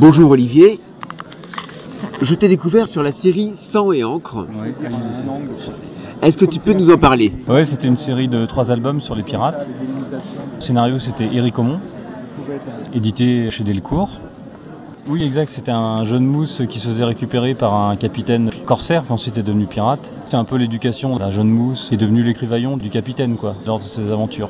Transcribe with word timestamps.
Bonjour 0.00 0.30
Olivier. 0.30 0.80
Je 2.22 2.34
t'ai 2.34 2.48
découvert 2.48 2.88
sur 2.88 3.02
la 3.02 3.12
série 3.12 3.52
Sang 3.54 3.92
et 3.92 4.02
encre. 4.02 4.46
Est-ce 6.22 6.38
que 6.38 6.46
tu 6.46 6.58
peux 6.58 6.72
nous 6.72 6.90
en 6.90 6.96
parler? 6.96 7.34
Ouais, 7.46 7.66
c'était 7.66 7.86
une 7.86 7.96
série 7.96 8.26
de 8.26 8.46
trois 8.46 8.72
albums 8.72 9.02
sur 9.02 9.14
les 9.14 9.22
pirates. 9.22 9.68
Le 10.10 10.60
scénario, 10.62 10.98
c'était 10.98 11.28
Eric 11.30 11.58
Aumont, 11.58 11.80
édité 12.94 13.50
chez 13.50 13.62
Delcourt. 13.62 14.20
Oui, 15.06 15.22
exact, 15.22 15.50
c'était 15.50 15.70
un 15.70 16.02
jeune 16.04 16.24
mousse 16.24 16.62
qui 16.66 16.78
se 16.78 16.88
faisait 16.88 17.04
récupérer 17.04 17.52
par 17.52 17.74
un 17.74 17.96
capitaine 17.96 18.50
corsaire 18.64 19.04
qui 19.04 19.12
ensuite 19.12 19.36
est 19.36 19.42
devenu 19.42 19.66
pirate. 19.66 20.14
C'était 20.24 20.38
un 20.38 20.44
peu 20.44 20.56
l'éducation 20.56 21.18
d'un 21.18 21.30
jeune 21.30 21.50
mousse 21.50 21.88
qui 21.90 21.96
est 21.96 21.98
devenu 21.98 22.22
l'écrivaillon 22.22 22.78
du 22.78 22.88
capitaine, 22.88 23.36
quoi, 23.36 23.54
lors 23.66 23.78
de 23.78 23.84
ses 23.84 24.10
aventures. 24.10 24.48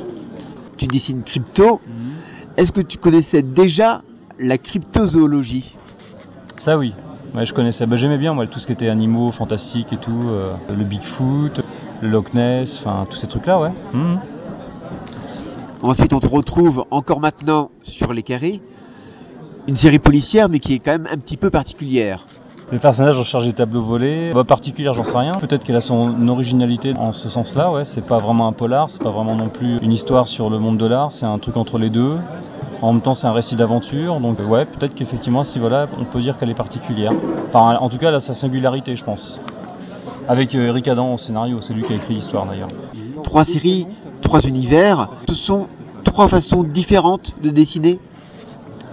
Tu 0.76 0.86
dessines 0.86 1.24
crypto. 1.24 1.80
Est-ce 2.56 2.70
que 2.70 2.80
tu 2.80 2.98
connaissais 2.98 3.42
déjà 3.42 4.02
la 4.40 4.58
cryptozoologie 4.58 5.76
Ça, 6.56 6.76
oui. 6.78 6.94
Ouais, 7.34 7.46
je 7.46 7.54
connaissais. 7.54 7.86
Bah, 7.86 7.96
J'aimais 7.96 8.18
bien 8.18 8.32
moi, 8.34 8.46
tout 8.46 8.58
ce 8.58 8.66
qui 8.66 8.72
était 8.72 8.88
animaux 8.88 9.30
fantastiques 9.30 9.92
et 9.92 9.96
tout. 9.98 10.28
euh, 10.28 10.52
le 10.76 10.84
Bigfoot, 10.84 11.60
le 12.02 12.08
Loch 12.08 12.34
Ness, 12.34 12.82
enfin 12.84 13.06
tous 13.08 13.16
ces 13.16 13.26
trucs-là, 13.28 13.60
ouais. 13.60 13.70
Mhm. 13.92 14.18
Ensuite, 15.82 16.12
on 16.12 16.20
te 16.20 16.26
retrouve 16.28 16.84
encore 16.90 17.20
maintenant 17.20 17.70
sur 17.82 18.12
les 18.12 18.22
carrés. 18.22 18.60
Une 19.68 19.76
série 19.76 19.98
policière, 19.98 20.48
mais 20.48 20.58
qui 20.58 20.74
est 20.74 20.78
quand 20.78 20.92
même 20.92 21.08
un 21.10 21.18
petit 21.18 21.36
peu 21.36 21.50
particulière. 21.50 22.26
Le 22.72 22.78
personnage 22.78 23.18
en 23.18 23.24
charge 23.24 23.46
des 23.46 23.52
tableaux 23.52 23.82
volés, 23.82 24.30
bah, 24.34 24.44
particulière, 24.44 24.92
j'en 24.94 25.04
sais 25.04 25.18
rien. 25.18 25.32
Peut-être 25.34 25.64
qu'elle 25.64 25.76
a 25.76 25.80
son 25.80 26.28
originalité 26.28 26.94
en 26.96 27.12
ce 27.12 27.28
sens-là, 27.28 27.70
ouais. 27.72 27.84
C'est 27.84 28.04
pas 28.04 28.18
vraiment 28.18 28.46
un 28.46 28.52
polar, 28.52 28.90
c'est 28.90 29.02
pas 29.02 29.10
vraiment 29.10 29.34
non 29.34 29.48
plus 29.48 29.78
une 29.82 29.92
histoire 29.92 30.28
sur 30.28 30.50
le 30.50 30.58
monde 30.58 30.76
de 30.78 30.86
l'art, 30.86 31.12
c'est 31.12 31.26
un 31.26 31.38
truc 31.38 31.56
entre 31.56 31.78
les 31.78 31.90
deux. 31.90 32.16
En 32.82 32.92
même 32.92 33.02
temps, 33.02 33.14
c'est 33.14 33.26
un 33.26 33.32
récit 33.32 33.56
d'aventure, 33.56 34.20
donc 34.20 34.38
ouais, 34.48 34.64
peut-être 34.64 34.94
qu'effectivement, 34.94 35.40
à 35.40 35.44
ce 35.44 35.54
niveau-là, 35.56 35.86
on 35.98 36.04
peut 36.04 36.20
dire 36.20 36.38
qu'elle 36.38 36.48
est 36.50 36.54
particulière. 36.54 37.12
Enfin, 37.48 37.76
en 37.78 37.88
tout 37.90 37.98
cas, 37.98 38.08
elle 38.08 38.14
a 38.14 38.20
sa 38.20 38.32
singularité, 38.32 38.96
je 38.96 39.04
pense. 39.04 39.40
Avec 40.28 40.54
euh, 40.54 40.68
Eric 40.68 40.88
Adam 40.88 41.14
au 41.14 41.18
scénario, 41.18 41.60
c'est 41.60 41.74
lui 41.74 41.82
qui 41.82 41.92
a 41.92 41.96
écrit 41.96 42.14
l'histoire 42.14 42.46
d'ailleurs. 42.46 42.68
Trois 43.22 43.44
séries, 43.44 43.86
trois 44.22 44.40
univers. 44.40 45.08
Ce 45.28 45.34
sont 45.34 45.66
trois 46.04 46.26
façons 46.28 46.62
différentes 46.62 47.34
de 47.42 47.50
dessiner. 47.50 47.98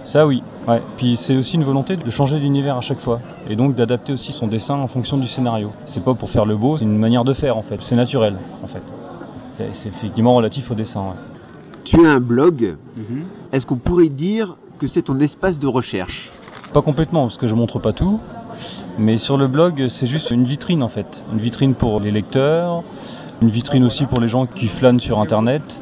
Ça 0.04 0.26
oui, 0.26 0.42
ouais. 0.66 0.82
Puis 0.96 1.16
c'est 1.16 1.36
aussi 1.36 1.56
une 1.56 1.64
volonté 1.64 1.96
de 1.96 2.10
changer 2.10 2.38
d'univers 2.40 2.76
à 2.76 2.80
chaque 2.80 2.98
fois. 2.98 3.20
Et 3.48 3.56
donc 3.56 3.74
d'adapter 3.74 4.12
aussi 4.12 4.32
son 4.32 4.46
dessin 4.48 4.74
en 4.76 4.86
fonction 4.88 5.16
du 5.16 5.26
scénario. 5.26 5.70
C'est 5.86 6.02
pas 6.04 6.14
pour 6.14 6.28
faire 6.30 6.44
le 6.44 6.56
beau, 6.56 6.76
c'est 6.78 6.84
une 6.84 6.98
manière 6.98 7.24
de 7.24 7.32
faire 7.34 7.56
en 7.56 7.62
fait. 7.62 7.76
C'est 7.80 7.96
naturel 7.96 8.36
en 8.62 8.66
fait. 8.66 8.82
C'est- 9.72 9.88
effectivement 9.88 10.34
relatif 10.34 10.70
au 10.70 10.74
dessin. 10.74 11.00
ouais. 11.00 11.80
Tu 11.84 12.06
as 12.06 12.10
un 12.12 12.20
blog. 12.20 12.76
Est-ce 13.50 13.64
qu'on 13.64 13.76
pourrait 13.76 14.10
dire 14.10 14.56
que 14.78 14.86
c'est 14.86 15.02
ton 15.02 15.18
espace 15.20 15.58
de 15.58 15.66
recherche? 15.66 16.30
Pas 16.74 16.82
complètement, 16.82 17.22
parce 17.22 17.38
que 17.38 17.48
je 17.48 17.54
montre 17.54 17.78
pas 17.78 17.94
tout. 17.94 18.20
Mais 18.98 19.16
sur 19.16 19.38
le 19.38 19.46
blog, 19.46 19.86
c'est 19.88 20.04
juste 20.04 20.30
une 20.30 20.44
vitrine 20.44 20.82
en 20.82 20.88
fait. 20.88 21.24
Une 21.32 21.38
vitrine 21.38 21.74
pour 21.74 22.00
les 22.00 22.10
lecteurs, 22.10 22.82
une 23.40 23.48
vitrine 23.48 23.84
aussi 23.84 24.04
pour 24.04 24.20
les 24.20 24.28
gens 24.28 24.44
qui 24.44 24.66
flânent 24.66 25.00
sur 25.00 25.18
internet, 25.20 25.80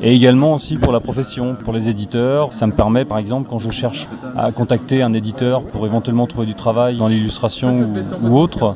et 0.00 0.14
également 0.14 0.54
aussi 0.54 0.76
pour 0.76 0.92
la 0.92 1.00
profession, 1.00 1.56
pour 1.56 1.72
les 1.72 1.88
éditeurs. 1.88 2.52
Ça 2.54 2.68
me 2.68 2.72
permet 2.72 3.04
par 3.04 3.18
exemple 3.18 3.48
quand 3.50 3.58
je 3.58 3.70
cherche 3.70 4.06
à 4.36 4.52
contacter 4.52 5.02
un 5.02 5.12
éditeur 5.12 5.62
pour 5.62 5.86
éventuellement 5.86 6.26
trouver 6.28 6.46
du 6.46 6.54
travail 6.54 6.98
dans 6.98 7.08
l'illustration 7.08 7.72
ou, 8.22 8.28
ou 8.28 8.38
autre, 8.38 8.74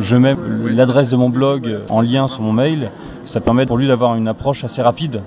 je 0.00 0.16
mets 0.16 0.34
l'adresse 0.64 1.10
de 1.10 1.16
mon 1.16 1.28
blog 1.28 1.80
en 1.90 2.00
lien 2.00 2.26
sur 2.26 2.40
mon 2.40 2.52
mail. 2.52 2.90
Ça 3.26 3.40
permet 3.40 3.66
pour 3.66 3.76
lui 3.76 3.88
d'avoir 3.88 4.14
une 4.14 4.28
approche 4.28 4.64
assez 4.64 4.80
rapide. 4.80 5.20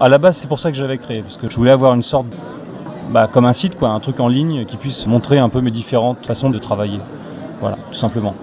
À 0.00 0.08
la 0.08 0.18
base, 0.18 0.36
c'est 0.36 0.48
pour 0.48 0.58
ça 0.58 0.70
que 0.70 0.76
j'avais 0.76 0.98
créé, 0.98 1.22
parce 1.22 1.36
que 1.36 1.48
je 1.48 1.56
voulais 1.56 1.70
avoir 1.70 1.94
une 1.94 2.02
sorte 2.02 2.26
bah, 3.10 3.28
comme 3.30 3.44
un 3.44 3.52
site, 3.52 3.78
quoi, 3.78 3.90
un 3.90 4.00
truc 4.00 4.18
en 4.20 4.28
ligne 4.28 4.64
qui 4.64 4.76
puisse 4.76 5.06
montrer 5.06 5.38
un 5.38 5.48
peu 5.48 5.60
mes 5.60 5.70
différentes 5.70 6.26
façons 6.26 6.50
de 6.50 6.58
travailler. 6.58 6.98
Voilà, 7.60 7.76
tout 7.90 7.96
simplement. 7.96 8.34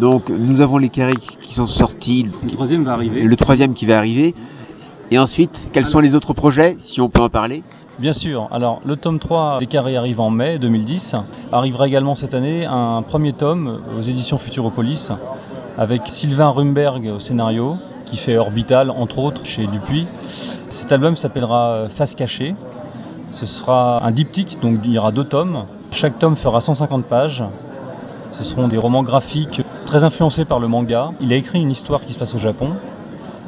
Donc, 0.00 0.30
nous 0.30 0.60
avons 0.60 0.78
les 0.78 0.88
carrés 0.88 1.14
qui 1.16 1.54
sont 1.54 1.66
sortis, 1.66 2.26
Le 2.42 2.50
troisième 2.50 2.84
va 2.84 2.92
arriver. 2.94 3.22
le 3.22 3.36
troisième 3.36 3.74
qui 3.74 3.86
va 3.86 3.98
arriver. 3.98 4.34
Et 5.10 5.18
ensuite, 5.18 5.68
quels 5.72 5.86
sont 5.86 6.00
les 6.00 6.14
autres 6.14 6.32
projets, 6.32 6.76
si 6.80 7.00
on 7.00 7.08
peut 7.10 7.20
en 7.20 7.28
parler? 7.28 7.62
Bien 7.98 8.14
sûr. 8.14 8.48
Alors, 8.50 8.80
le 8.84 8.96
tome 8.96 9.18
3 9.18 9.58
des 9.58 9.66
carrés 9.66 9.96
arrive 9.96 10.18
en 10.18 10.30
mai 10.30 10.58
2010. 10.58 11.14
Arrivera 11.52 11.86
également 11.86 12.14
cette 12.14 12.34
année 12.34 12.64
un 12.64 13.02
premier 13.02 13.34
tome 13.34 13.80
aux 13.96 14.00
éditions 14.00 14.38
Futuropolis 14.38 15.12
avec 15.78 16.02
Sylvain 16.08 16.48
Rumberg 16.48 17.12
au 17.14 17.18
scénario 17.20 17.76
qui 18.14 18.20
fait 18.20 18.36
Orbital 18.36 18.90
entre 18.90 19.18
autres 19.18 19.44
chez 19.44 19.66
Dupuis. 19.66 20.06
Cet 20.68 20.92
album 20.92 21.16
s'appellera 21.16 21.70
euh, 21.70 21.86
Face 21.88 22.14
cachée. 22.14 22.54
Ce 23.32 23.44
sera 23.44 24.06
un 24.06 24.12
diptyque, 24.12 24.58
donc 24.62 24.78
il 24.84 24.92
y 24.92 24.98
aura 24.98 25.10
deux 25.10 25.24
tomes. 25.24 25.64
Chaque 25.90 26.20
tome 26.20 26.36
fera 26.36 26.60
150 26.60 27.06
pages. 27.06 27.42
Ce 28.30 28.44
seront 28.44 28.68
des 28.68 28.78
romans 28.78 29.02
graphiques 29.02 29.62
très 29.84 30.04
influencés 30.04 30.44
par 30.44 30.60
le 30.60 30.68
manga. 30.68 31.10
Il 31.20 31.32
a 31.32 31.36
écrit 31.36 31.60
une 31.60 31.72
histoire 31.72 32.04
qui 32.04 32.12
se 32.12 32.18
passe 32.20 32.36
au 32.36 32.38
Japon. 32.38 32.68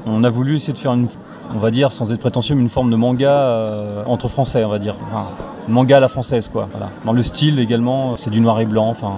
On 0.05 0.25
a 0.25 0.31
voulu 0.31 0.57
essayer 0.57 0.73
de 0.73 0.79
faire 0.79 0.95
une, 0.95 1.07
on 1.55 1.59
va 1.59 1.71
dire, 1.71 1.93
sans 1.93 2.13
être 2.13 2.21
prétentieux, 2.21 2.57
mais 2.57 2.63
une 2.63 2.69
forme 2.69 2.91
de 2.91 2.97
manga 2.97 3.31
euh, 3.31 4.03
entre 4.07 4.27
français, 4.27 4.65
on 4.65 4.69
va 4.69 4.81
dire. 4.81 4.97
Manga 5.69 5.99
à 5.99 6.01
la 6.01 6.09
française, 6.09 6.49
quoi. 6.49 6.69
Dans 7.05 7.13
le 7.13 7.23
style 7.23 7.61
également, 7.61 8.17
c'est 8.17 8.31
du 8.31 8.41
noir 8.41 8.59
et 8.59 8.67
blanc. 8.67 8.89
Enfin, 8.89 9.13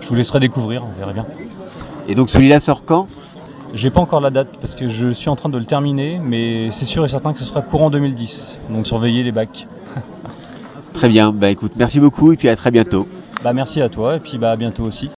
je 0.00 0.08
vous 0.08 0.14
laisserai 0.14 0.38
découvrir, 0.38 0.84
on 0.84 0.96
verra 0.96 1.12
bien. 1.12 1.26
Et 2.06 2.14
donc, 2.14 2.30
celui-là 2.30 2.60
sort 2.60 2.84
quand? 2.84 3.08
J'ai 3.76 3.90
pas 3.90 4.00
encore 4.00 4.22
la 4.22 4.30
date 4.30 4.48
parce 4.58 4.74
que 4.74 4.88
je 4.88 5.12
suis 5.12 5.28
en 5.28 5.36
train 5.36 5.50
de 5.50 5.58
le 5.58 5.66
terminer, 5.66 6.18
mais 6.18 6.70
c'est 6.70 6.86
sûr 6.86 7.04
et 7.04 7.08
certain 7.08 7.34
que 7.34 7.38
ce 7.38 7.44
sera 7.44 7.60
courant 7.60 7.90
2010. 7.90 8.58
Donc 8.70 8.86
surveillez 8.86 9.22
les 9.22 9.32
bacs. 9.32 9.68
Très 10.94 11.10
bien. 11.10 11.30
Bah 11.30 11.50
écoute, 11.50 11.72
merci 11.76 12.00
beaucoup 12.00 12.32
et 12.32 12.38
puis 12.38 12.48
à 12.48 12.56
très 12.56 12.70
bientôt. 12.70 13.06
Bah 13.44 13.52
merci 13.52 13.82
à 13.82 13.90
toi 13.90 14.16
et 14.16 14.20
puis 14.20 14.38
bah 14.38 14.52
à 14.52 14.56
bientôt 14.56 14.84
aussi. 14.84 15.10